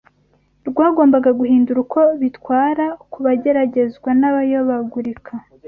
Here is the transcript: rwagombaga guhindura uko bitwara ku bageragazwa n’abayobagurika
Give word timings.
rwagombaga 0.69 1.31
guhindura 1.39 1.77
uko 1.85 1.99
bitwara 2.21 2.85
ku 3.11 3.17
bageragazwa 3.25 4.09
n’abayobagurika 4.19 5.33